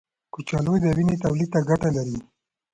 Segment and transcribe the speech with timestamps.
[0.33, 2.17] کچالو د وینې تولید ته ګټه لري.